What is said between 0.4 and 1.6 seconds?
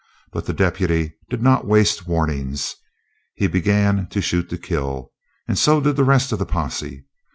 the deputy did